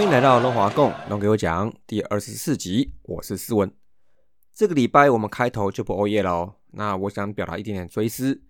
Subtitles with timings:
[0.00, 3.70] 欢迎来到龙华共龙给我讲第二十四集，我是思文。
[4.54, 6.54] 这个礼拜我们开头就不欧耶喽。
[6.70, 8.40] 那我想表达一点点追思，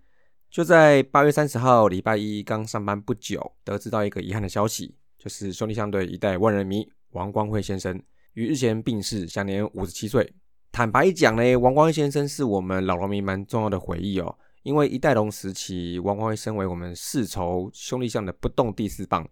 [0.48, 8.00] 就在八月三十号礼拜一刚上班不久，得知到一个遗憾的消息，就是兄弟相对一代万人迷王光辉先生
[8.35, 10.32] 于日前病逝，享年五十七岁。
[10.71, 14.39] 坦白讲呢，王光辉先生是我们老龙迷蛮重要的回忆哦。
[14.62, 19.29] 因为一代龙时期，王光辉身为我们世仇兄弟象的不动第四棒，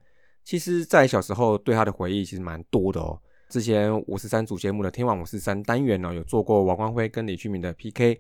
[0.48, 3.20] 其实，在小时候对他的回忆其实蛮多的哦。
[3.51, 8.19] 之前五十三主节目的天王五四三单元呢，有做过王光辉跟李旭明的 PK。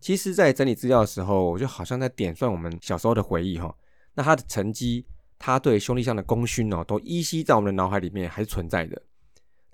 [0.00, 3.72] 其实，在整理资料的时候，我就好像在点算我们小时候的回忆哈。
[4.14, 5.06] 那他的成绩，
[5.38, 9.00] 他对兄弟象的功勋哦，都依稀在我们的脑海里面还是存在的。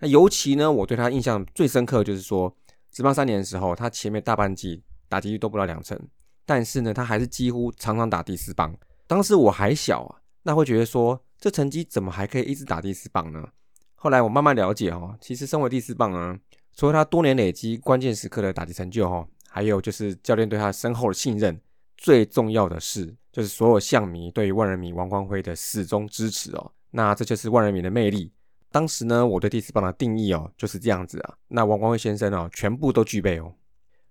[0.00, 2.54] 那尤其呢，我对他印象最深刻就是说，
[2.92, 5.98] 职棒三年的时候，他前面大半季打击率都不到两成。
[6.44, 8.76] 但是呢，他还是几乎常常打第四棒。
[9.06, 13.48] 当时我还小啊，那会觉得说，这成绩怎么还可以一直打第四棒呢？
[13.94, 16.38] 后来我慢慢了解哦，其实身为第四棒啊，
[16.74, 21.60] 除了他多年累积关键时刻的打击成就哦，还有就是教练对他深厚的信任，
[21.96, 26.72] 最重要的是就是所有象迷对于万人迷王光辉的始终支持哦。
[26.90, 28.30] 那这就是万人迷的魅力。
[28.70, 31.34] 当时呢，我对第四棒的定义哦就是这样子啊。
[31.48, 33.54] 那王光辉先生哦，全部都具备哦。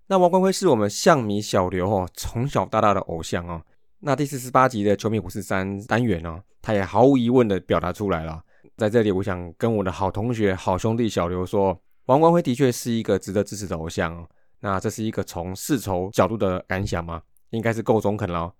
[0.06, 3.62] 那王光辉是我们象迷小刘哦，从小到大的偶像哦。
[4.06, 8.38] 那第四十八集的球迷五四三单元哦，他也毫无疑问的表达出来了。
[8.76, 14.28] 在这里，我想跟我的好同学、好兄弟小刘说，王光辉的确是一个值得支持的偶像哦。
[14.60, 17.22] 那这是一个从世仇角度的感想吗？
[17.48, 18.52] 应该是够中肯喽。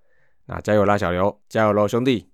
[0.47, 2.31] 那加油啦，小刘，加油喽，兄弟！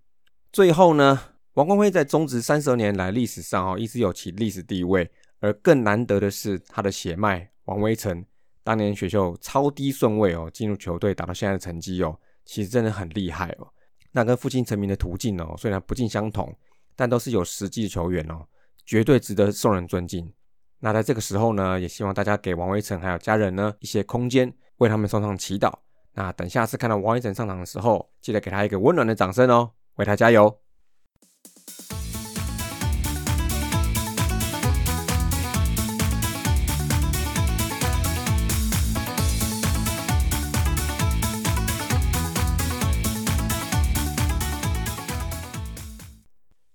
[0.53, 1.21] 最后呢，
[1.55, 8.25] 王光辉在中职三十二年来历史上哦，一直有其历史地位，而更难得的是他的血脉王威成。
[8.63, 13.69] 当年选秀超低顺位哦，进入球队打到现在的成绩哦，其实真的很厉害哦。
[14.13, 16.53] 那跟父亲成名的途径哦，虽然不尽相同，
[16.97, 18.47] 但都是有实际的球员哦，
[18.85, 20.33] 绝对值得受人尊敬。
[20.81, 25.73] 那在这个时候呢，也希望大家给王威成还有家人呢一些空间，为他们送上祈祷。
[26.15, 30.59] 那等下次看到王威成上场的时候，记得给他一个温暖的掌声哦，为他加油。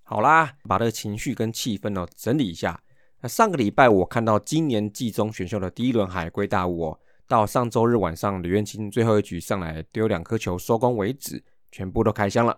[0.08, 2.80] 好啦，把这个情绪跟气氛哦整理一下。
[3.20, 12.56] 那上个礼拜我看到今年季中选秀的第一轮海归大物哦，到上周日晚上吕彦青最后一局上来丢两颗球收工为止，全部都开箱了，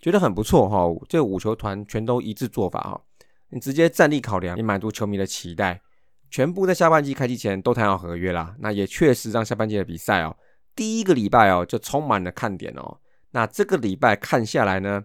[0.00, 0.86] 觉得很不错哈。
[1.06, 2.98] 这五球团全都一致做法哈，
[3.50, 5.82] 你直接战力考量，也满足球迷的期待，
[6.30, 8.56] 全部在下半季开机前都谈好合约啦。
[8.60, 10.34] 那也确实让下半季的比赛哦，
[10.74, 13.00] 第一个礼拜哦就充满了看点哦。
[13.32, 15.04] 那这个礼拜看下来呢？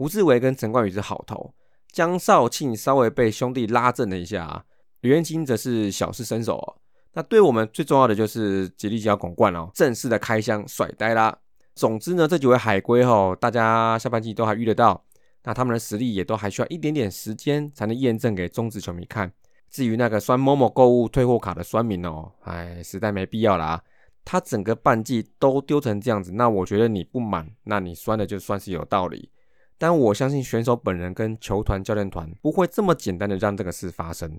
[0.00, 1.52] 胡志伟跟陈冠宇是好投，
[1.92, 4.64] 江少庆稍微被兄弟拉正了一下啊，
[5.02, 6.76] 吕彦青则是小试身手哦。
[7.12, 11.36] 那对我们最重要的就是吉利吉广冠哦，正式的开箱甩呆啦。
[11.74, 15.04] 总之呢，这几位海归哈，大家下半季都还遇得到，
[15.44, 19.30] 那他们的实力也都还需要一点点时间才能验证给中职球迷看。
[19.68, 23.82] 至于那个酸某某购物退货卡的酸民哦，哎，实在没必要了啊。
[24.24, 29.30] 他整个半季都丢成这样子，那我觉得你不满，那你酸的就算是有道理。
[29.80, 34.38] 但我相信选手本人跟球团教练团不会这么简单的让这个事发生。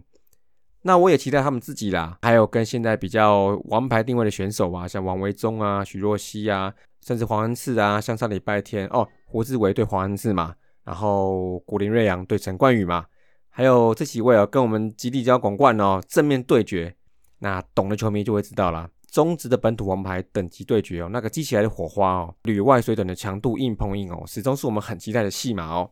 [0.84, 6.72] 那我也期待他们自己啦，还有跟现在比较王牌定位的选手啊，像王维忠啊、许若曦啊，
[7.04, 10.54] 甚至黄恩赐啊，像上礼拜天哦，胡志伟对黄恩赐嘛，
[10.84, 13.08] 然后古林瑞阳对陈冠宇嘛，
[13.50, 16.96] 还有这几位哦，跟我们吉利交广冠哦正面对决，
[17.40, 18.88] 那懂的球迷就会知道了。
[19.12, 25.92] 中职的本土王牌等级对决哦，那个激起来的火花哦，旅外水准的强度硬碰硬哦，始终是我们很期待的戏码哦。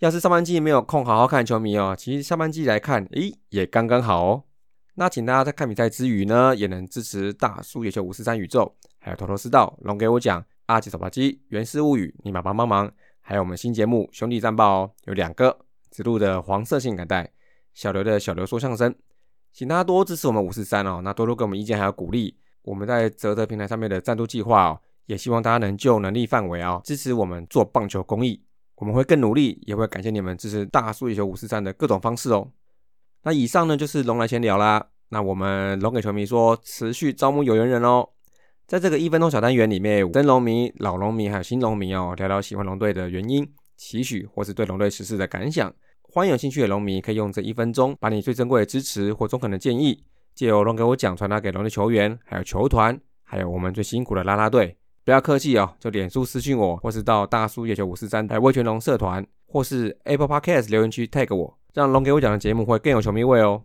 [0.00, 4.42] 要是上半季没有空好好看球迷哦，其实下半季来看，诶，也刚刚好哦。
[4.96, 12.90] 那请大家在看比赛之余呢，也能支持大叔野球五四三宇宙，还有头头是道龙给我讲阿吉手把机原始物语，你帮帮忙，
[13.20, 15.56] 还有我们新节目兄弟战报哦，有两个
[15.90, 17.30] 子路的黄色性感带，
[17.74, 18.92] 小刘的小刘说相声，
[19.52, 22.36] 请大家多支持我们五四三哦，那多多给我们意见还有鼓励。
[22.66, 28.42] 我们在泽泽平台上面的赞助计划哦，也希望大家能就能力范围啊支持我们做棒球公益，
[28.74, 32.50] 我们会更努力，也会感谢你们支持大数野球五四三的各种方式哦。
[33.22, 38.08] 那以上呢就是龙来闲聊啦，那我们龙给球迷说，持续招募有缘人哦。
[38.66, 45.72] 在这个一分钟小单元里面，真龙迷、老龙迷还有新龙迷哦，聊聊喜欢龙队的原因、期许或是对龙队实事的感想。
[46.02, 50.02] 欢迎有兴趣的龙迷可以用这一分钟，把你最珍贵的支持或中肯的建议。
[50.36, 63.62] 借由龙给我讲，传达给龙的球员，还有球团，还有我们最辛苦的拉拉队，不要客气哦，就脸书私讯我，或是到大叔野球五四三台威权龙社团，或是 Apple Podcast 留言区 tag 我，让龙给我讲的节目会更有球迷味哦。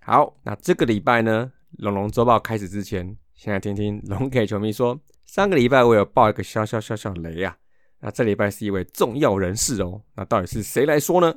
[0.00, 7.56] 好，那这个礼拜呢，龙龙周报开始之前，先来听听龙给球迷说，上个礼拜我有爆一个小小小小雷啊。
[8.00, 11.32] 那这礼拜是一位重要人士哦，那到底是谁来说呢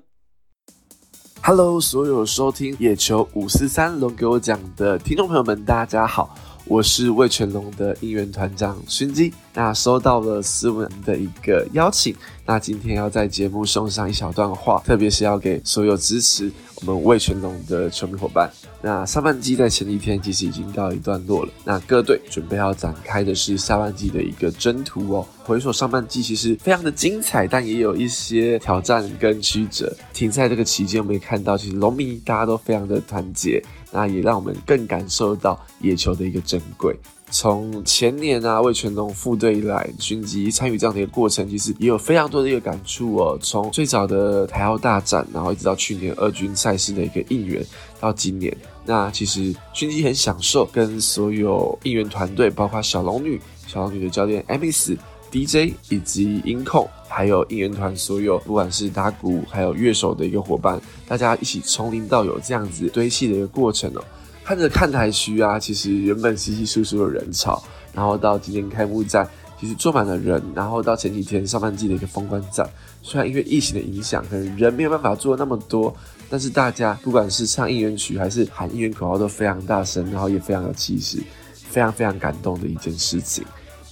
[1.45, 6.33] ？Hello，所有收听野球五四三龙给我讲的听众朋友们，大家好。
[6.65, 12.15] 我是魏全龙的应援团长勋基，那收到了斯文的一个邀请，
[12.45, 18.49] 那今天要在节目送上一小段话，特别是要给所有支持我们魏全龙的球迷伙伴。
[18.81, 25.27] 那上半季在前几天其实已经告一段落了，那各队准备要展开的是下半季的一个征途哦。
[25.43, 29.93] 回首上半季其实非常的精彩，但也有一些挑战跟曲折。
[30.13, 33.61] 停在这个期间，我们也看到其实龙迷大家都非常的团结。
[33.93, 36.93] 那也让我们更感受到野球的一个珍贵。
[37.29, 43.35] 从前年啊，魏全龙副队以来，勋吉参与这样的一个过程，其实也有非常多的一个感触哦。
[43.41, 47.65] 从最早的台澳大战，然后一直到去年二军赛事的一个应援，
[47.99, 48.55] 到今年，
[48.85, 54.95] 那其实勋吉很享受跟所有应援团队，包括小龙女、小龙女的教练 Amiss、
[55.33, 56.87] DJ 以及音控。
[57.09, 64.03] 还有应援团所有，不管是打鼓还有乐手的一个伙伴，大家一起从零到有这样子堆砌的一个过程哦。
[64.43, 67.63] 看着看台区啊，其实原本稀稀疏疏的人潮，
[67.93, 72.67] 然后到今天开幕战，其实坐满了人，然后到前几天上半季的一个封关战，
[73.03, 75.95] 虽然因为疫情的影响，可能人没有办法做那么多，
[76.31, 81.19] 但是大家不管是唱应援曲还是喊应援口号都非常大声，然后也非常有气势，
[81.53, 83.45] 非常非常感动的一件事情。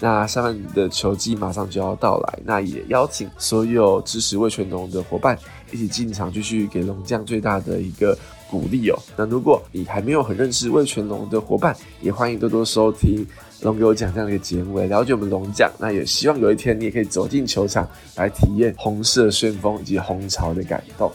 [0.03, 5.37] 那下面的球季马上就要到来，那也邀请所有支持魏全龙的伙伴
[5.71, 8.17] 一起进场，继续给龙将最大的一个
[8.49, 8.97] 鼓励哦。
[9.15, 13.23] 那如果你还没有很认识魏全龙的伙伴，也欢迎多多收听
[13.61, 15.71] 龙给我讲这样的一个节目，来了解我们龙将。
[15.77, 21.11] 那也希望有一天你也可以走进球场，来体验红色旋风以及红潮的感动。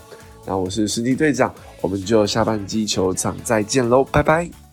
[0.46, 4.65] 那我是实际队长，我们就下半季球场再见喽，拜拜。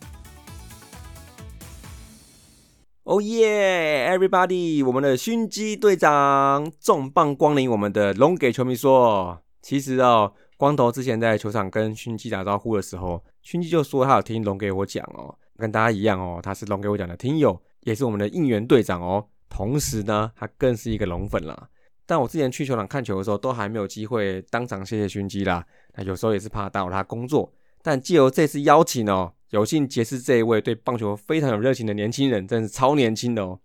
[3.14, 4.84] 哦耶，everybody！
[4.84, 19.24] 我们的勋基队长重磅光临我们的龙给球迷说，其实哦，光头之前在球场跟勋基打招呼的时候，勋基就说他有听龙给我讲哦，跟大家一样哦，他是龙给我讲的听友，也是我们的应援队长哦。
[19.48, 21.70] 同时呢，他更是一个龙粉啦。
[22.08, 25.64] 但我之前去球场看球的时候，都还没有机会当场谢谢勋基啦。
[25.94, 29.34] 那有时候也是怕打扰他工作，但借由这次邀请哦。
[29.54, 33.60] 有幸结识这一位对棒球非常有热情的年轻人，真是超年轻的哦。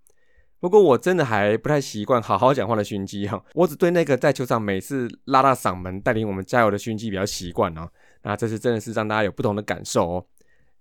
[0.61, 7.89] 不过我真的还不太习惯好好讲话的熏鸡哈，我只对那个在球场每次拉大嗓门带领我们加油的熏鸡比较习惯哦。
[8.23, 10.27] 那这次真的是让大家有不同的感受哦。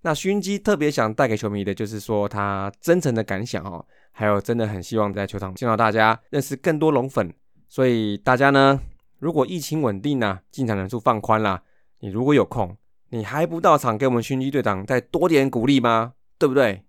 [0.01, 7.33] 那熏鸡特别想带给球迷的就是说他真诚的感想哦，还有真的很希望在球场见到大家，认识更多龙粉。
[7.69, 8.77] 所以大家呢，
[9.19, 11.63] 如果疫情稳定啊，进场人数放宽啦，
[12.01, 12.75] 你如果有空。
[13.09, 16.13] 你还不到场，给我们勋基队长再多点鼓励吗？
[16.37, 16.83] 对不对？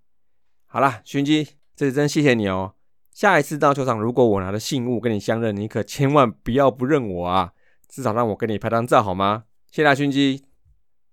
[0.67, 1.45] 好啦，勋基，
[1.77, 2.75] 这次真谢谢你哦。
[3.13, 7.53] 下一次到球场，如果我拿的信物跟你相认，你可千万不要不认我啊！
[7.89, 9.45] 至少让我跟你拍张照好吗？
[9.71, 10.45] 谢谢勋基。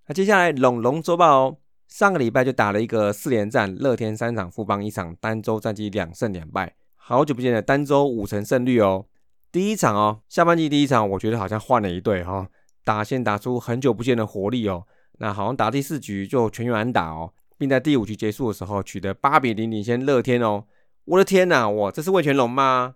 [0.07, 9.05] 那接下来龙龙周报哦，上个礼拜就打了一个四连战，乐天三场，富邦一场，单周战绩两胜两败，好久不见的单周五成胜率哦。
[9.51, 12.47] 第一场哦，下半季第一场，我觉得好像换了一队哈，
[12.83, 14.85] 打线打出很久不见的活力哦。
[15.17, 20.65] 那好像打第四局就全员安打哦，并在第五局结束的时候取得八比零领先乐天哦。
[21.05, 22.95] 我的天呐，哇，这是魏全龙吗？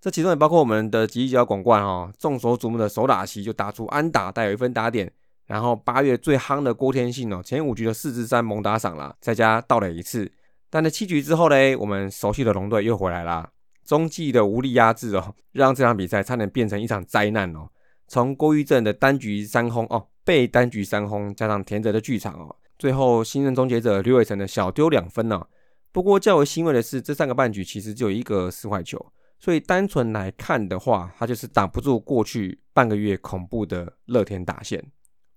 [0.00, 5.12] 这其中也包括我们的吉吉角广冠哦，众所瞩目的手打席就打出安打，带有一分打点。
[5.46, 10.32] 然后八月最夯的郭天信哦，前五局的四支三猛打赏了，再加盗垒一次。
[10.70, 13.50] 但在七局之后嘞，我们熟悉的龙队又回来啦。
[13.84, 17.68] 中继的无力压制哦，让这场比赛差点变成一场灾难哦。
[18.08, 20.06] 从郭玉正的单局三轰哦。
[20.30, 25.44] 被单局三轰，加上田泽的剧场哦，最后新任终结者刘伟成的小丢两分呢。
[25.90, 29.04] 不过较为欣慰的是，这三个半局其实只有一个四坏球，
[29.40, 34.80] 所以单纯来看的话，他就是挡不住过去半个月恐怖的乐天打线。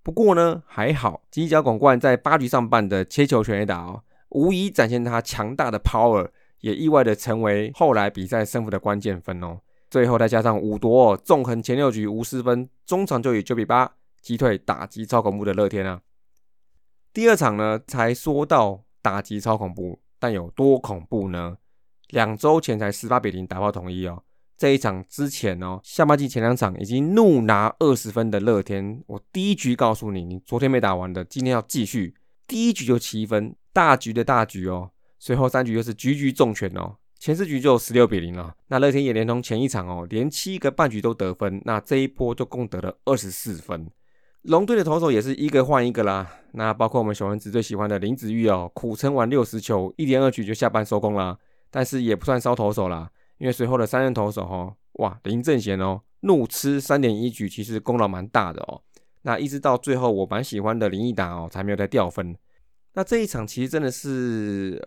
[0.03, 9.57] 不过呢，还好犄角广冠在八局上半的切球全垒打哦，无疑展现他强大的 power，也意外的成为后来比赛胜负的关键分哦。
[9.89, 13.91] 最后再加上五夺，纵横前六局无失分，中场就以九比八。
[14.23, 16.01] 击退打击超恐怖的乐天啊！
[17.11, 21.57] 第二场呢，才说到打击超恐怖，但有多恐怖呢？
[22.07, 24.23] 两周前才十八比零打爆统一哦，
[24.57, 32.15] 这一场之前哦，下半季前两场已经怒拿二十分的乐天，我第一局告诉你，你昨天没打完的，今天要继续。
[32.47, 38.55] 第一局就七分，大局的大局哦，随后三局又是局局重拳哦，前四局就十六比零了。
[38.67, 43.89] 那乐天也连同前一场哦，连七个半局都得分，那这一波就共得了二十四分。
[44.43, 51.37] 龙队的投手也是一个换一个啦，那包括我们小丸子最喜欢的林子玉哦，苦撑完六十球，一点二局就下班收工啦，
[51.71, 58.81] 但是也不算烧投手啦，因为随后的三任投手哈，哇，林正贤哦，怒吃三点一局，其实功劳蛮大的哦。
[59.21, 62.35] 那一直到最后，我蛮喜欢的林毅达哦，才没有再掉分。
[62.95, 64.77] 那这一场其实真的是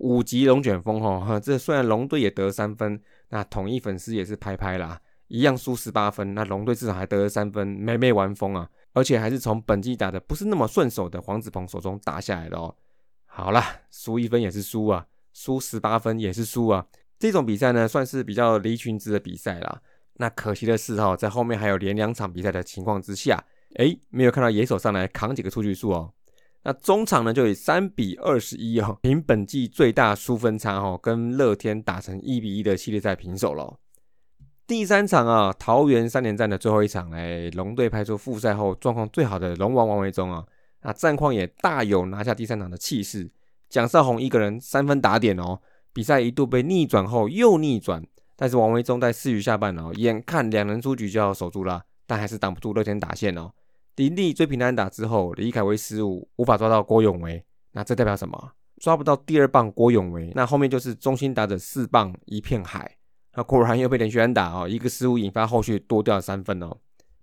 [0.00, 12.74] 五级龙卷风哈， 这虽然龙队也得三分，那统一粉丝也是拍拍啦，一样输十八分，那龙队至少还得了三分，没没完风啊，而且还是从本季打的不是那么顺手的黄子鹏手中打下来的哦。
[13.26, 16.86] 好啦，输一分也是输啊，输十八分也是输啊，
[17.18, 19.82] 这种比赛呢算是比较离群值的比赛啦。
[20.14, 26.14] 那可惜的是哈，在后面还有连两场比赛的情况之下，哎，没有看到野手上来扛几个出局数哦。
[26.62, 33.78] 那中场呢，就以三比二十一哦，凭本季最大输分差哦，跟乐天打成一比一的系列赛平手了。
[34.66, 40.44] 第三场啊，桃园三连战的最后一场，哎，龙队派出复赛后状况最好的龙王王维忠啊，
[40.82, 43.30] 那战况也大有拿下第三场的气势。
[43.68, 45.60] 蒋少红一个人三分打点哦，
[45.92, 48.04] 比赛一度被逆转后又逆转，
[48.34, 53.52] 但是王维忠在四局下半哦，眼看两人出局就要守住了，但还是挡不住乐天打线哦。
[53.94, 57.44] 林立追平安打之后，李凯威失误，无法抓到郭永维。
[57.70, 58.52] 那这代表什么？
[58.78, 62.95] 抓不到第二棒郭永维，那后面就是中心打者四棒一片海。
[63.36, 66.76] 那果然又被连续安打哦，一个失误引发后续多掉三分哦。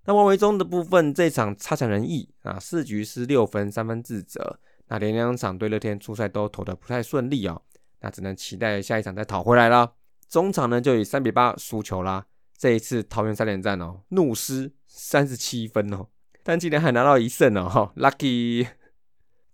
[0.06, 4.60] 那王维忠的部分，这场差强人意啊，四局失六分，三分自责。
[4.88, 7.62] 那连两场对乐天出赛都投的不太顺利哦，
[8.02, 9.94] 那只能期待下一场再讨回来了。
[10.30, 12.26] 中场呢就以三比八输球啦。
[12.58, 16.08] 这一次桃园三连战哦，怒失三十七分哦。
[16.44, 18.68] 但今年还拿到一胜哦，哈，lucky。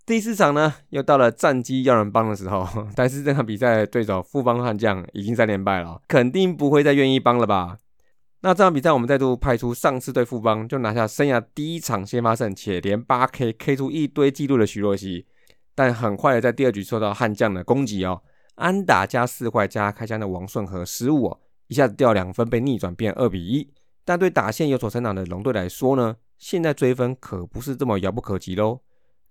[0.10, 7.78] 第四场呢，又到了战机要人帮的时候， 但是这场比赛对手富邦悍将已经三连败了，肯定不会再愿意帮了吧？
[8.42, 15.28] 那这场比赛我们再度派出上次对富邦就拿下生涯第一场先发胜，且连八 K K 出一堆记录的徐若曦，
[15.75, 18.24] 但很快的在第二局受到悍将的攻击哦，
[18.56, 23.72] 安打加四坏加开枪的王顺和失误哦，一下子掉两分被逆转变二比一。
[24.04, 26.16] 但对打线有所成长的龙队来说呢？
[26.39, 28.80] 现在追分可不是这么遥不可及喽！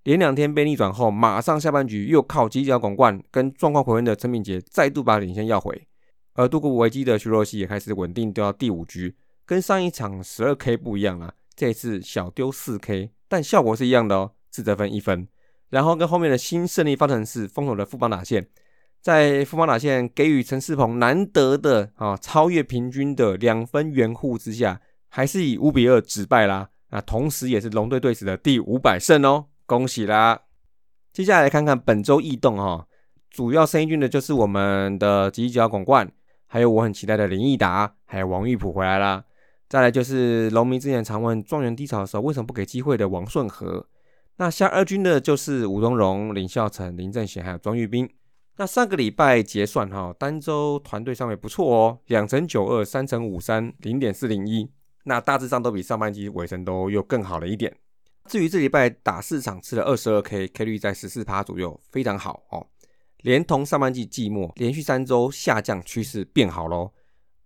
[0.09, 5.87] 连两天被逆转后，马上下半局又靠犄角拱冠跟状况回温的陈敏杰再度把领先要回，
[6.33, 15.29] 而度过危机的徐若曦也开始稳定丢到第五局，跟上一场十二 K 不一样了，这次小丢四 K，但效果是一样的哦，自责分一分。
[15.69, 18.49] 然后跟后面的新胜利方程式封锁了副帮打线，
[19.03, 26.71] 在副帮打线给予陈世鹏难得的啊超越平均的两分援护之下，还是以五比二止败啦。
[26.89, 30.45] 那同时也是龙队队史的第五百胜哦，恭喜啦！
[31.13, 32.87] 接下来看看本周异动哈，
[33.29, 36.11] 主要声音军的就是我们的吉吉广冠，
[36.47, 39.23] 还有我很期待的林毅达，还有王玉普回来啦。
[39.69, 43.87] 再来就是农民之前常问状元低潮的时候为什么不给机会的王顺和。
[44.39, 48.09] 那下二军的就是吴东荣、林孝成、林正贤还有庄玉斌。
[48.57, 54.71] 那上个礼拜结算哈，单周团队上面不错哦，两成九二，三成五三，零点四零一。
[55.05, 57.77] 那大致上都比上半季尾声都又更好了一点。
[58.29, 62.67] 至于这礼拜打四场吃了二十二 K，K 率在十四趴左右，非常好哦。
[63.23, 66.93] 连同上半季季末连续三周下降趋势变好喽。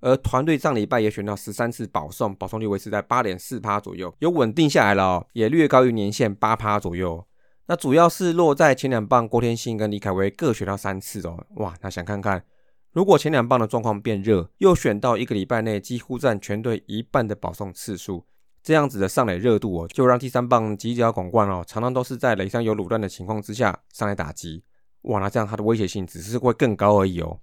[0.00, 7.24] 而团队上礼拜也选到十三次保送，保送率维持在八点四趴左右，有稳定下来了哦，也略高于年限八趴左右。
[7.66, 11.46] 那主要是落在前两棒郭天信跟李凯威各选到三次哦。
[11.56, 12.44] 哇，那想看看。
[12.90, 18.26] 如果前两棒的状况变热，又选到一个礼拜内几乎占全队一半的保送次数，
[18.62, 24.62] 这样子的上垒热度哦，就让第三棒犄角广冠哦，常常都是在垒上有垄断的情况之下上来打击，
[25.02, 27.40] 哇，那这样他的威胁性只是会更高而已哦。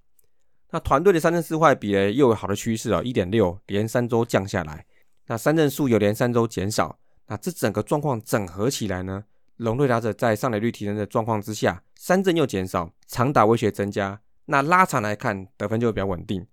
[0.71, 4.85] 那团队的三振四坏比呢又有好的趋势哦，一点六连三周降下来，
[5.27, 6.97] 那三振数有连三周减少，
[7.27, 9.25] 那这整个状况整合起来呢，
[9.57, 14.21] 龙队打者在上垒率提升的状况之下，三振又减少，长打威胁增加。
[14.45, 16.47] 那拉长来看，得分就会比较稳定。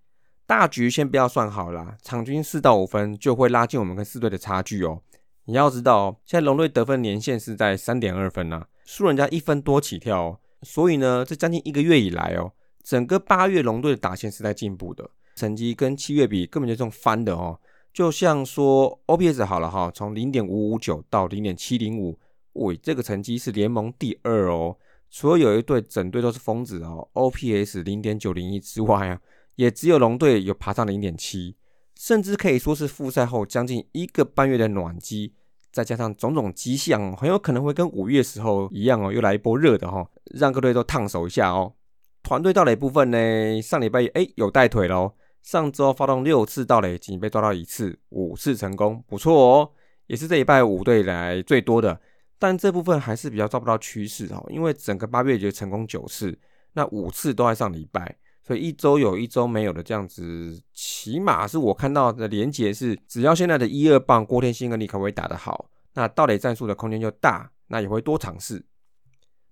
[0.47, 5.03] 大局先不要算好啦，场均四到五分就会拉近我们跟四队的差距哦。
[5.47, 10.41] 你要知道，现在龙队得分年限是在三点二分呐，输人家一分多起跳哦。
[10.63, 17.59] 所以呢，这将近一个月以来哦，整个八月龙队的打线是在进步的，成绩跟七月比根本就这种翻的哦。
[17.93, 22.19] 就像说 OPS 好了哈，从零点五五九到零点七零五，
[22.53, 24.77] 喂，这个成绩是联盟第二哦。
[25.11, 29.21] 除了有一队整队都是疯子哦，OPS 零点九零一之外啊，
[29.57, 31.57] 也只有龙队有爬上零点七，
[31.97, 35.35] 甚至可以说是复赛后将近一个半月的暖机，
[35.73, 41.75] 再加上种种迹象，很有可能会跟五月时候一样哦，又来一波热的哈，让各队都烫手一下哦。
[42.23, 49.71] 团队盗垒部分呢，上礼拜哎有带腿喽，上周发动六次盗垒，仅被抓到一次，五次成功，不错哦。
[50.07, 52.01] 也是这一拜五队来最多的。
[52.39, 56.39] 但这部分还是比较抓不到趋势哦，因为整个八月就成功九次，
[56.75, 68.65] 那五次都在上礼拜，所以一周有一周没有的这样子，起码是我看到的连结是，只要现在的一二棒郭天星跟李可威打得好，那盗垒战术的空间就大，那也会多尝试。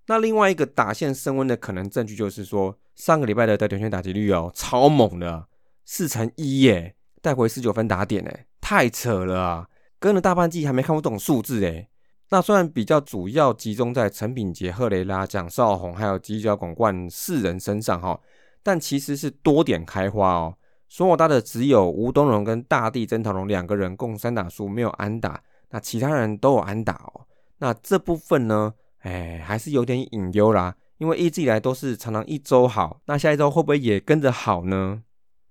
[0.07, 5.49] 那另外一个打线升温的可能证据就是说，上个礼拜的得点圈打击率哦，超猛的，
[5.85, 9.69] 四成一耶，带回十九分打点哎，太扯了啊！
[9.99, 11.89] 跟了大半季还没看过这种数字哎。
[12.29, 18.21] 那虽然比较主要集中在陈炳杰、赫雷拉、蒋少红还有吉角广冠四人身上哈，
[18.65, 20.57] 但其实是多点开花哦。
[20.89, 27.27] 所我搭的只有吴东荣跟大地曾桃龙两个人共三打数没有安打，那其他人都有安打哦。
[27.59, 35.03] 那这部分呢，哎，还是有点隐忧啦，因为一直以来都是常常一周好，那下一周会不会也跟着好呢？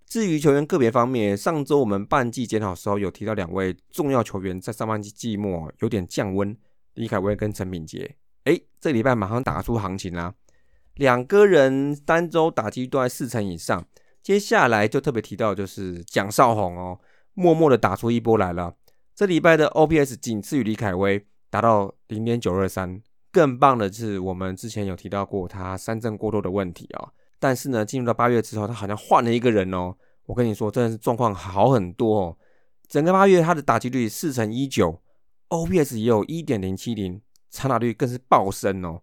[0.06, 6.56] 至于球员个别方面，上周我们半季检讨时候有提到两位重要球员在上半季季末有点降温，
[6.94, 8.16] 李凯威跟陈敏杰。
[8.44, 10.34] 哎，这礼拜马上打出行情啦，
[10.96, 13.86] 两个人单周打击都在四成以上。
[14.22, 17.00] 接下来就特别提到就是蒋少红哦，
[17.34, 18.74] 默默的打出一波来了。
[19.14, 23.02] 这礼拜的 OPS 仅次于李凯威，达到零点九二三。
[23.32, 27.10] 更棒的是，我们之前有提到过他三振过多的问题哦。
[27.40, 29.94] 但是呢，进入到八月之后，他好像换了一个人哦。
[30.26, 32.38] 我跟你说，真的是状况好很多哦。
[32.88, 35.02] 整个八月他的打击率四成一九
[35.50, 39.02] ，OPS 也有一点零七零，长打率更是暴升哦。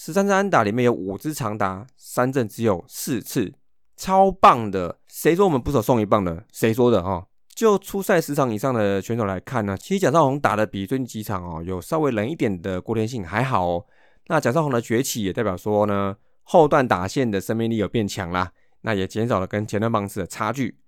[0.00, 3.52] 十三支安打里面有五支长达，三振只有四次，
[3.96, 4.96] 超棒的。
[5.08, 6.44] 谁说我们不守送一棒的？
[6.52, 7.26] 谁说的哈？
[7.52, 13.84] 就初赛十场以上的选手来看呢，其实蒋少红打的比最近几场哦，有稍微冷一点的郭天信还好哦。
[14.28, 16.16] 那蒋少红的崛起也代表说呢。
[16.44, 18.52] 后段打线的生命力有变强啦，
[18.82, 20.78] 那也减少了跟前段棒次的差距。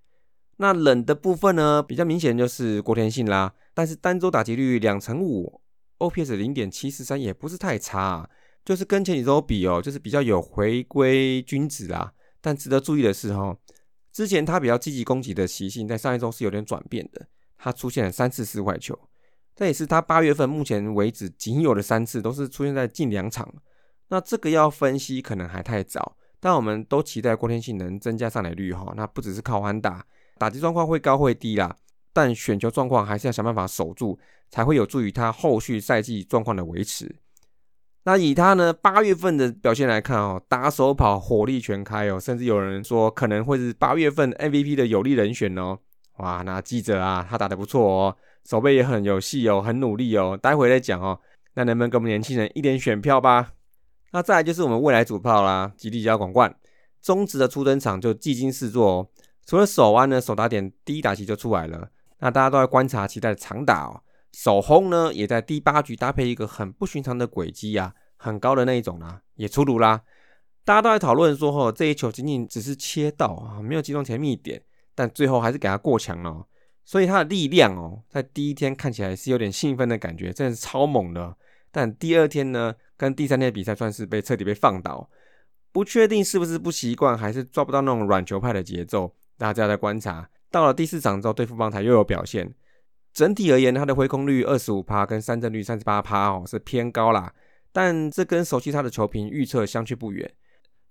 [0.58, 5.60] 那冷的部分呢，比较明显就是郭天信啦，但是单周打击率两成五
[5.98, 8.30] ，OPS 零点七四三也不是太差，
[8.64, 12.12] 就是跟前几周比哦，就是比较有回归均值啦。
[12.40, 13.56] 但值得注意的是哈，
[14.12, 17.26] 之前他比较积极攻击的习性，在上一周是有点转变的，
[17.58, 18.98] 他出现了三次四坏球，
[19.54, 23.52] 这也是他八月份目前为止仅有的三次，都是出现在近两场。
[24.08, 28.92] 那这个要分析可能还太早，但我们都期待郭天信能增加上垒率哈。
[28.96, 30.04] 那不只是靠安打，
[30.38, 31.76] 打击状况会高会低啦，
[32.12, 34.18] 但选球状况还是要想办法守住，
[34.48, 37.14] 才会有助于他后续赛季状况的维持。
[38.04, 45.78] 那以他呢八月份的表现来看哦，打手跑火力全开哦，甚至有人说可能会是八月份 MVP 的有利人选哦。
[46.16, 51.18] 哇，那记者啊，他打得不错哦，手背也很有戏哦，很努力哦，待会再讲哦。
[51.54, 53.52] 那能不能给我们年轻人一点选票吧？
[54.12, 56.54] 那再来就是我们未来主炮啦，吉利加广冠，
[57.02, 59.08] 中职的初登场就技惊四座哦。
[59.46, 61.88] 除了手腕呢，手打点第一打席就出来了。
[62.18, 64.00] 那大家都在观察期待的长打哦，
[64.32, 70.02] 手轰呢也在第八局搭配一个很不寻常的轨迹啊，很高的那一种啦，也出炉啦。
[70.64, 74.62] 大家都在讨论说，哦，这一球仅仅只是切到啊，没有击中前面一点，
[74.94, 76.46] 但最后还是给他过墙了。
[76.84, 81.36] 所以他的力量哦，在第一天看起来是有点兴奋的感觉，真的是超猛的。
[81.70, 82.74] 但第二天呢？
[82.96, 85.08] 跟第三天的比赛算是被彻底被放倒，
[85.72, 89.10] 不确定是不是不习惯，还是抓不到那种软球派的节奏。
[89.38, 92.52] 大家在观察，到了第四场之后，对付邦台又有表现。
[93.12, 97.32] 整体而言，他的挥空率二十五趴，跟三振率三十八趴哦，是偏高啦。
[97.72, 100.28] 但这跟熟悉他的球评预测相去不远。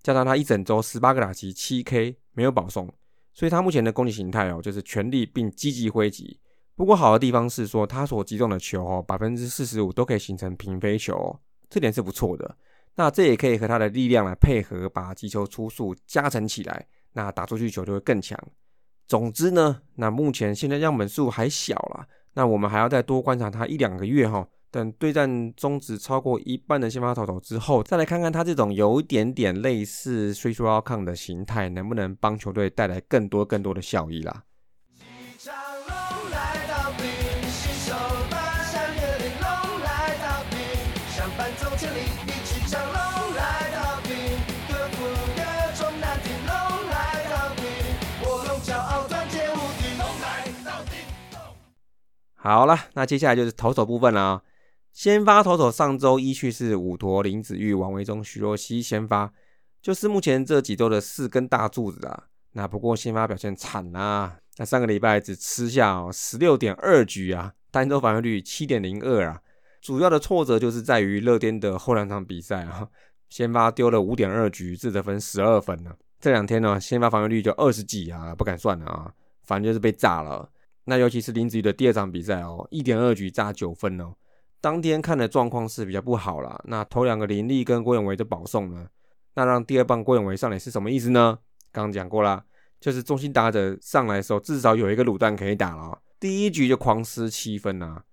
[0.02, 2.90] 加上他一整周十八个打击七 K 没有保送，
[3.34, 6.40] 所以他目前的攻击形态哦，就是全力并积极挥击。
[6.76, 11.38] 不过好的地方是说，他所击中的球哦，百分之四十五都可以形成平飞球。
[11.70, 12.58] 这点是不错的，
[12.96, 18.40] 那这也可以和他的力量来配合，把击球出速加成起来，那打出去球就会更强。
[19.10, 34.44] 总之呢，那目前现在样本数还小啦，那我们还要再多观察它一两个月哈，等对战中止超过一半的先发投手之后，再来看看他这种有一点点类似 three t r count 的形态，能不能帮球队带来更多更多的效益啦。
[52.50, 54.42] 好了，那接下来就是投手部分了啊。
[54.92, 59.32] 先发投手上周一去是五陀林子玉、王维忠、徐若曦先发，
[59.84, 62.24] 就是目前这几周的四根大柱子啊。
[62.54, 69.40] 那不过先发表现惨啊，那上个礼拜只吃下十六点二局啊，单周防御率七点零二啊。
[69.80, 72.88] 主要的挫折就是在于乐天的后两场比赛啊，
[73.30, 75.92] 先发丢了五点二局，自得分十二分呢。
[76.20, 80.50] 这两天呢，先发防御率就二十几啊，不敢算了啊，反正就是被炸了。
[80.86, 84.14] 那尤其是林子瑜的第二场比赛哦，一点二局炸九分哦。
[84.62, 86.60] 当天看的状况是比较不好啦。
[86.66, 88.88] 那头两个林立跟郭永维的保送呢，
[89.36, 91.38] 那让第二棒郭永维上来是什么意思呢？
[91.72, 92.44] 刚刚讲过啦，
[92.82, 95.98] 就是中心打者上来的时候至少有一个卤蛋可以打了。
[96.20, 98.04] 第一局就狂失七分啊。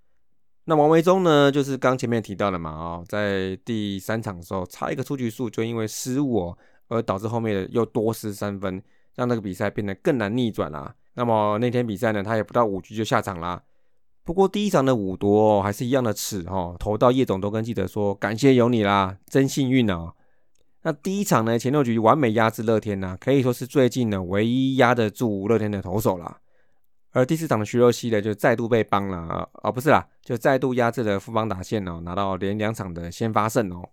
[0.66, 8.82] 那王维忠呢，就是刚前面提到的嘛，哦，在第三场的时候差一个出局数，就因为失误哦，而导致后面的又多失三分，
[9.14, 10.94] 让那个比赛变得更难逆转啦。
[11.16, 13.62] 那么那天比赛呢，他也不到五局就下场啦。
[14.22, 20.12] 不过第一场的五夺还是一样的耻哈，投到叶总都跟记者说感谢有你啦，真幸运哦。
[20.82, 26.38] 那第一场呢，前六局完美压制乐天呐，可以说是最近呢唯一压得住乐天的投手啦。
[27.12, 33.88] 而第四场的徐若曦呢，就再度被帮了啊，不是啦，就再度压制了富邦打线哦，拿到连两场的先发胜哦。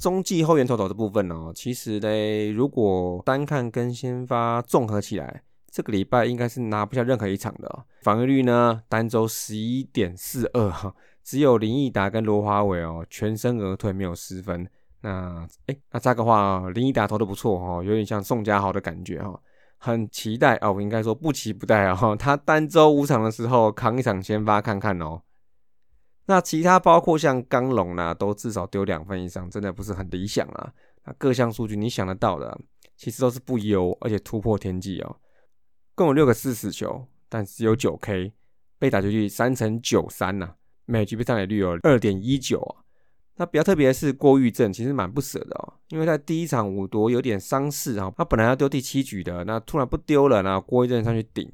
[0.00, 5.42] 中继后援投手的部分哦，其实呢，如果单看跟先发综合起来。
[5.74, 14.64] 这个礼拜应该是拿不下任何一场的，防御率呢，单周十一点四二哈，只有林毅达跟罗华伟哦，全身而退没有失分。
[15.00, 19.36] 那哎，那这个话林毅达投的不错哦，有点像宋家豪的感觉哈，
[19.78, 25.22] 很期待哦，我应该说不期不待啊，他单周五场的时候扛一场先发看看哦。
[26.26, 30.72] 那其他包括像刚龙呢，都至少丢两分以上，真的不是很理想啊。
[31.04, 32.56] 那各项数据你想得到的，
[32.96, 35.16] 其实都是不优，而且突破天际哦。
[35.94, 38.32] 共有六个四死球，但只有九 K，
[38.78, 40.54] 被打球率三成九三呐，
[40.86, 42.82] 每局被上垒率有二点一九啊。
[43.36, 51.48] 那比较特别的是郭玉正，其实蛮不舍的哦，因为在第一场五夺有点伤势啊，他本来要丢第七局的，那突然不丢了，然后郭玉正上去顶，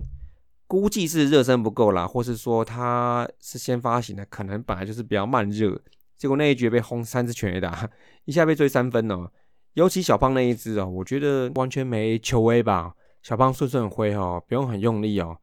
[0.66, 5.80] 估计是热身不够啦，或是说他是先发行的，可能本来就是比较慢热，
[6.18, 7.88] 结果那一局被轰三支全垒打，
[8.26, 9.30] 一下被追三分哦，
[9.72, 12.94] 尤其小胖那一支哦，我觉得完全没球威吧。
[13.22, 15.38] 小胖顺顺挥哦，不用很用力哦。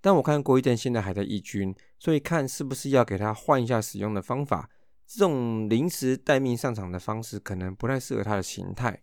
[0.00, 4.68] 但我看郭一正现在还在抑军，所以看是不是要给他换一下使用的方法。
[5.06, 9.02] 这种临时待命上场的方式可能不太适合他的形态。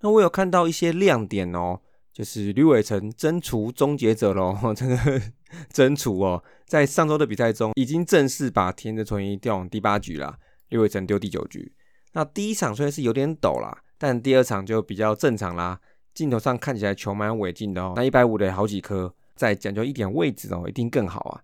[0.00, 1.80] 那我有看到一些亮点哦，
[2.12, 4.96] 就是吕伟成真除终结者喽， 这个
[5.72, 11.74] 真除哦，在上周的比赛中已经正式把田泽纯一调往第八局了，吕伟成丢第九局。
[12.12, 15.80] 那第一场虽然是有点抖啦，但第二场就比较正常啦。
[16.20, 21.40] 镜头上看起来球蛮稳劲的哦，那一百五的好几颗，再讲究一点位置哦，一定更好啊。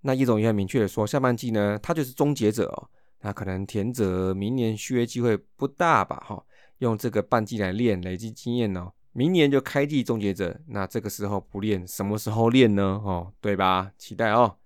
[0.00, 2.90] 那叶总也很明确的说，下半季呢，他就是终结者哦。
[3.20, 6.20] 那可能田泽明年续约机会不大吧？
[6.26, 6.44] 哈，
[6.78, 8.90] 用这个半季来练，累积经验哦。
[9.12, 13.00] 明年就开季终结者，那这个时候不练，什么时候练呢？
[13.04, 13.92] 哦，对吧？
[13.96, 14.56] 期待哦。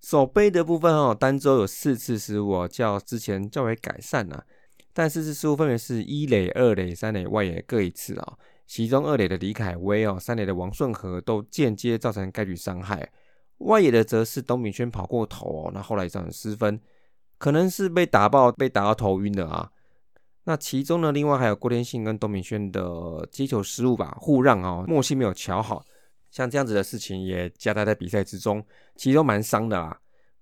[0.00, 4.44] 手背的部分哦，单周有四次失误，较之前较为改善了。
[4.94, 13.10] 但四次失误分别是一垒、二垒、三垒外野各一次啊，其中二垒的李凯威哦，三垒的王顺和都间接造成该局伤害，
[13.58, 16.78] 外野的则是董炳轩跑过头哦，那后来造成失分，
[17.38, 19.70] 可能是被打爆、被打到头晕的啊。
[20.44, 25.82] 那其中呢，另外还有郭天信跟董炳轩的接球失误吧，互让啊，默契没有瞧好，
[26.30, 28.62] 像这样子的事情也夹杂在比赛之中，
[28.96, 29.98] 其实都蛮伤的啦。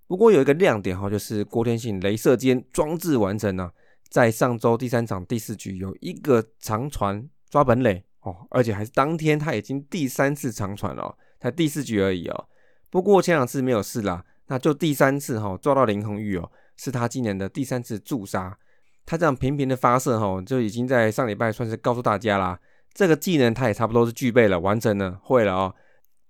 [0.08, 3.72] 不过有一个亮点哈，就是郭天信镭射间装置完成了。
[4.10, 12.48] 在上周第三场第四局有一个长传抓本垒哦，而且还是当天他已经第三次长传了，才第四局而已哦。
[12.90, 18.58] 不过前两次没有事啦，那就第三次哈抓到林红玉哦，是他今年的第三次助杀。
[19.06, 22.58] 他这样频频的发射哈，就已经在上礼拜算是告诉大家啦，
[22.92, 25.74] 这个技能他也差不多是具备了，完成了，会了哦。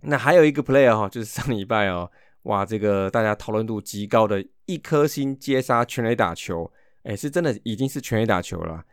[0.02, 2.10] 那还有一个 player 哈，就是上礼拜哦，
[2.42, 6.70] 哇，这个大家讨论度极高的一颗星接杀全垒打球。
[7.02, 8.84] 哎，是真的已经是全力打球了。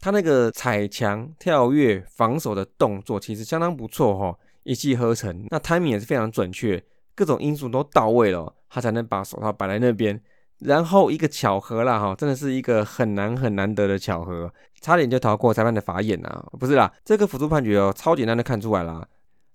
[0.00, 5.46] 他那个踩墙、跳跃、防守的动作其实相当不错哈，一气呵成。
[5.50, 6.82] 那 timing 也是非常准确，
[7.14, 10.20] 各种因素都到位了，他才能把手套摆在那边。
[10.58, 16.46] 然后一个巧合啦哈，真的是一个很难很难得的巧合，差点就逃过裁判的法眼啊。
[16.60, 19.06] 不是啦，这个辅助判决哦，超简单的看出来啦。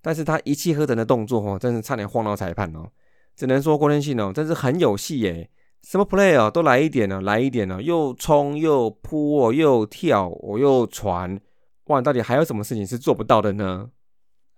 [0.02, 2.90] 但是他一气呵成的动作哦，真是差点晃到裁判哦。
[3.36, 5.50] 只能说郭天信哦，真是很有戏耶。
[5.82, 11.40] 什么 play 哦，都来一点呢，来一点呢，又冲又扑哦，又跳我又传，
[11.86, 13.90] 哇，到底还有什么事情是做不到的呢？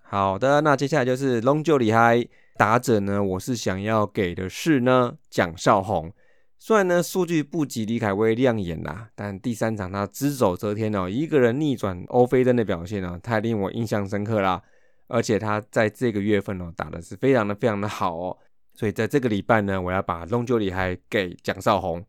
[0.01, 2.25] 好的，那接下来就是龙就厉害
[2.57, 6.11] 打者呢，我是想要给的是呢蒋少红。
[6.59, 14.61] 虽然呢数据不及李凯威亮眼啦，但第三场他只手遮天哦，一个人逆转欧菲登的表现呢，太令我印象深刻啦。
[15.07, 18.37] 而且他在这个月份哦，打的是非常的非常的好哦。
[18.73, 22.03] 所以在这个礼拜呢，我要把龙九里还给蒋少红。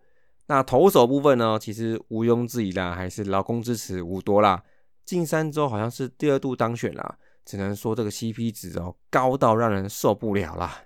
[0.47, 4.63] 那投手部分呢，其实毋庸置疑啦，还是劳工支持五多啦。
[5.05, 10.83] 近三周好像是第二度当选啦，只能说这个 CP 值哦高到让人受不了啦。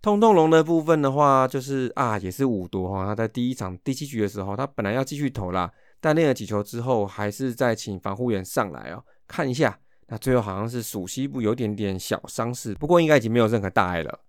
[0.00, 3.06] 通通龙的部分的话，就是啊，也是五夺哈。
[3.06, 9.78] 他在第一场第七局的时候，他本来要继续投啦，但练了几球之后，还是在请防护员上来哦，看一下。
[10.08, 14.20] 那最后好像是属西部有点点小伤势，不过应该已经没有任何大碍了。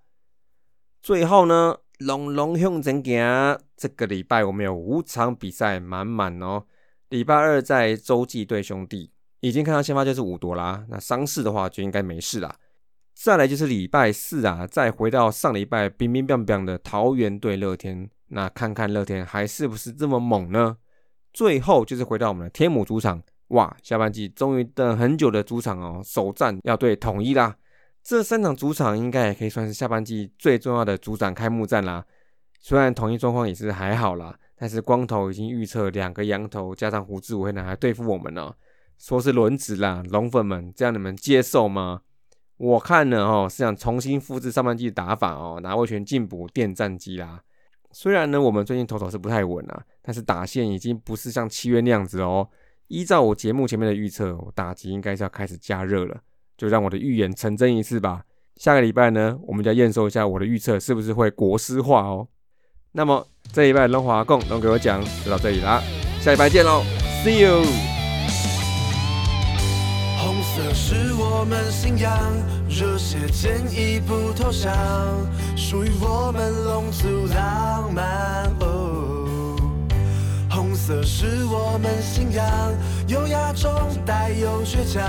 [1.03, 6.63] 最后呢，龙龙向前行，这个礼拜我们有五场比赛满满哦。
[7.09, 9.11] 礼拜二在洲际对兄弟，
[9.41, 10.85] 已经看到先发就是五夺啦。
[10.87, 12.55] 那伤势的话就应该没事啦。
[13.13, 20.77] 再来就是礼拜四啊，再回到上礼拜冰冰冰冰的桃园对乐天，那看看乐天还是不是这么猛呢？
[21.33, 27.57] 最后就是回到我们的天母主场，哇，下半季终于等很久的主场哦，首战要对统一啦。
[28.03, 32.05] 这三场主场应该也可以算是下半季最重要的主场开幕战啦。
[32.59, 38.53] 虽然统一状况也是还好啦，但是光头已经预测两个羊头加上胡志伟呢，还对付我们呢，
[38.97, 42.01] 说是轮值啦，龙粉们，这样你们接受吗？
[42.57, 47.41] 我看呢，哦，是想重新复制上半季的打法哦，拿威权进补电战机啦。
[47.91, 52.49] 虽然呢，我们最近投手是不太稳啊，但是打线已经不是像七月那样子哦。
[52.87, 56.21] 依照我节目前面的预测，打击应该是要开始加热了，
[56.57, 58.23] 就让我的预言成真一次吧。
[58.57, 62.27] 下个礼拜呢，我们就要验收一下我的预测是不是会国师化哦。
[62.91, 65.81] 那么这一拜龙华共龙给我讲就到这里啦，
[66.21, 66.83] 下一拜见喽
[67.23, 67.65] ，See you。
[70.55, 72.15] 色是我们信仰，
[72.69, 74.71] 热血坚毅不投降，
[75.57, 78.53] 属于我们龙族浪漫。
[78.59, 78.92] 哦，
[80.85, 82.45] 色是我们信仰，
[83.07, 83.71] 优雅中
[84.05, 85.01] 带有倔强，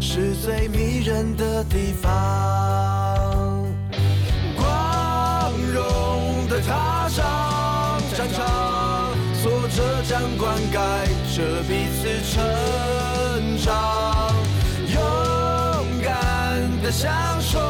[0.00, 2.10] 是最迷人的地方。
[4.56, 7.24] 光荣的踏上
[8.16, 11.06] 战场，挫折将灌溉
[11.36, 12.42] 着彼此成
[13.62, 14.34] 长。
[14.88, 15.00] 勇
[16.02, 17.60] 敢的享受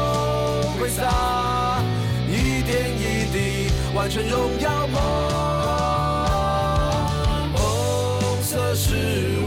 [0.79, 1.83] 挥洒，
[2.27, 6.02] 一点一滴完成荣耀梦。
[8.75, 8.95] 是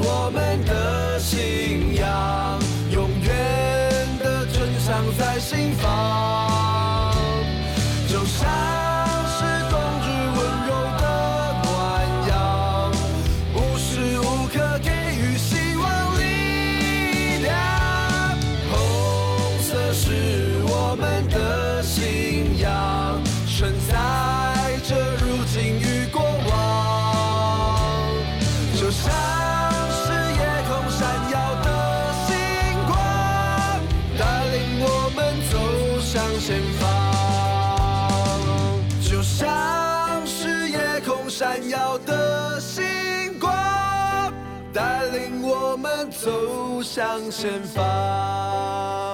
[0.02, 2.60] 我们的信仰，
[2.92, 6.35] 永远的存藏在心房，
[46.26, 49.05] 走向前方。